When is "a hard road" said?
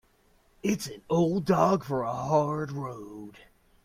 2.01-3.37